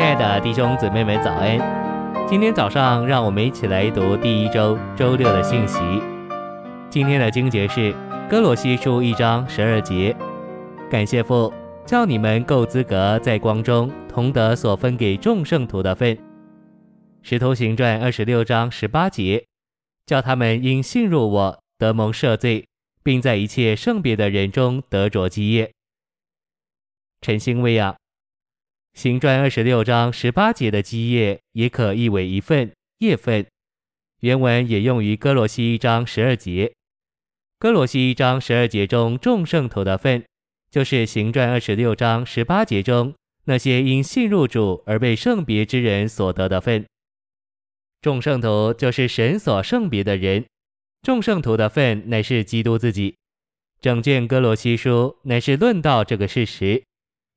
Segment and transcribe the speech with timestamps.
[0.00, 1.58] 亲爱的弟兄姊妹们，早安！
[2.26, 5.78] 今天早上，让我们一起来读第一周周六的信息。
[6.88, 7.94] 今天的经节是
[8.26, 10.16] 哥罗西书一章十二节。
[10.90, 11.52] 感谢父，
[11.84, 16.16] 叫你们够资格在光中同得所分给众圣徒的分。
[17.20, 19.44] 使徒行传二十六章十八节，
[20.06, 22.66] 叫他们因信入我得蒙赦罪，
[23.02, 25.70] 并在一切圣别的人中得着基业。
[27.20, 27.99] 晨星喂养。
[28.94, 33.46] 行传二十六章十八节的基业，也可译为一份业份。
[34.20, 36.72] 原文也用于哥罗西一章十二节。
[37.58, 40.24] 哥罗西一章十二节中众圣徒的份，
[40.70, 43.14] 就是行传二十六章十八节中
[43.44, 46.84] 那些因信入主而被圣别之人所得的份。
[48.02, 50.44] 众圣徒就是神所圣别的人，
[51.02, 53.14] 众圣徒的份乃是基督自己。
[53.80, 56.82] 整卷哥罗西书乃是论到这个事实。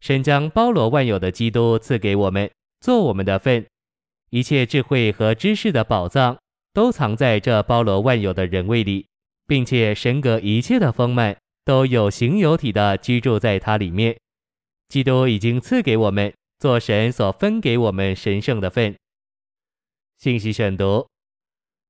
[0.04, 3.66] 神将包罗万有的基督赐给我们，做我们的份。
[4.32, 6.38] 一切智慧和知识的宝藏
[6.74, 9.08] 都藏在这包罗万有的人位里，
[9.48, 14.20] 并且神格一切的丰满都有形有体的居住在它里面。
[14.90, 18.94] 基督已经赐给我们，做神所分给我们神圣的份。
[20.18, 21.08] 信息选读：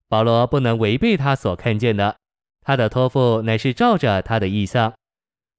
[0.08, 2.16] 保罗不能违背他所看见的，
[2.62, 4.94] 他的托付乃是照着他的意象。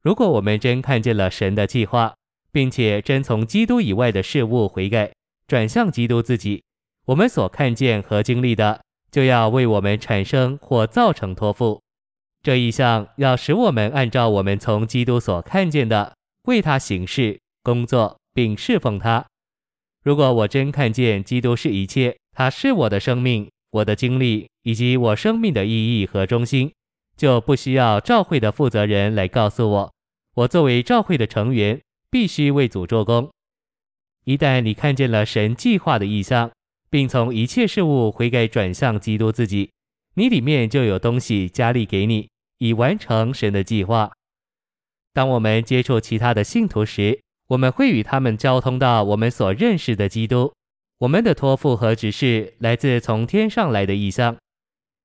[0.03, 2.15] 如果我们真看见了神的计划，
[2.55, 5.11] 并且真从基督以外的事物悔改，
[5.49, 6.63] 转向基督自己，
[7.07, 11.83] 我们所看见和经历的，就要为我们产生或造成托付。
[12.45, 19.27] 这一项要使我们按照我们从基督所看见的，为他行事、工作，并侍奉他。
[20.05, 26.73] 如果我真看见基督是一切，他是我的生命、我的经历以及我生命的意义和中心，
[27.17, 29.93] 就不需要召会的负责人来告诉我，
[30.37, 31.81] 我作为召会的成员。
[32.15, 33.29] 必须为主做工。
[34.23, 36.49] 一旦你看见了神计划的意象，
[36.89, 39.73] 并从一切事物悔改转向基督自己，
[40.15, 44.13] 你里面就有东西加力给你，以完成神的计划。
[45.13, 50.55] 当我们接触其他的信徒时，我们会与他们交通到我们所认识的基督。
[50.99, 54.37] 我们的托付和指示来自从天上来的意象。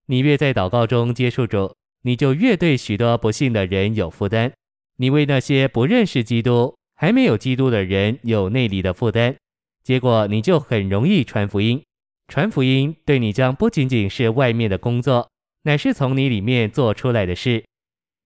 [0.06, 4.54] 你越在祷告中接触主，你就越对许多不信的人有负担。
[4.98, 9.34] 你为那些不认识基督，还没有基督的人有内里的负担，
[9.82, 11.82] 结果你就很容易传福音。
[12.28, 15.30] 传福音对你将不仅仅是外面的工作，
[15.64, 17.64] 乃是从你里面做出来的事。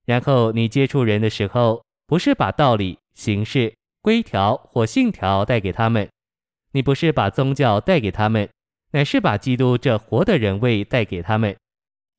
[0.07, 6.09] 然后你接触人的时候，不是把道理、形式、规条或信条带给他们，
[6.71, 8.49] 你不是把宗教带给他们，
[8.93, 11.55] 乃是把基督这活的人位带给他们。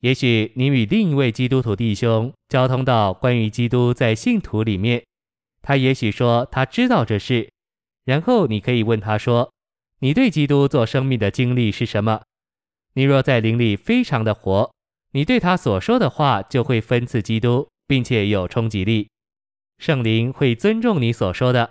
[0.02, 5.02] 也许你与另一位基督徒弟兄交通到关于基督在信徒里面。
[5.66, 7.50] 他也许说他知道这事，
[8.04, 9.50] 然后你可以问他说
[10.00, 12.20] ：“你对基督做生命的经历是什么？”
[12.92, 14.70] 你若在灵里非常的活，
[15.12, 19.08] 你对他所说的话就会分赐基督，并且有冲击力。
[19.78, 21.70] 圣灵会尊重你所说的。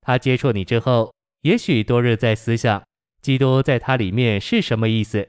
[0.00, 1.12] 他接触你之后，
[1.42, 2.82] 也许多日在思想
[3.20, 5.28] 基督在他里面是什么意思。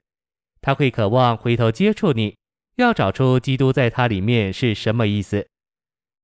[0.61, 2.37] 他会渴望回头接触你，
[2.75, 5.47] 要找出基督在他里面是什么意思。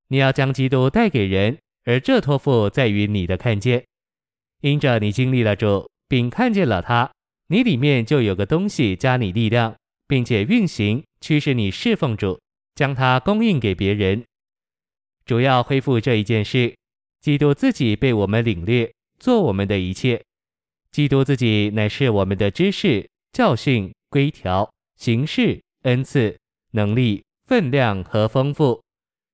[0.09, 1.57] 你要将基督带给人。
[1.83, 3.83] 而这托付在于你的看见，
[4.61, 7.11] 因着你经历了主，并看见了他，
[7.47, 9.75] 你里面就有个东西加你力量，
[10.07, 12.39] 并且运行驱使你侍奉主，
[12.75, 14.23] 将它供应给别人。
[15.25, 16.75] 主要恢复这一件事，
[17.21, 20.21] 基督自己被我们领略，做我们的一切。
[20.91, 26.37] 基督自己乃是我们的知识、教训、规条、形式、恩赐、
[26.71, 28.81] 能力、分量和丰富。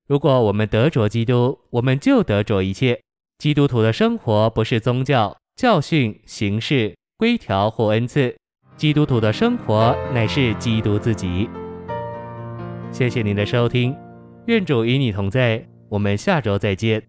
[0.07, 3.01] 如果我们得着基督，我们就得着一切。
[3.37, 8.35] 基督徒的生活不是宗教、教训、形式、规条或恩赐，
[8.77, 11.49] 基督徒的生活乃是基督自己。
[12.89, 13.93] 谢谢您的收听，
[14.45, 17.03] 愿主与你同在，我们下周再见。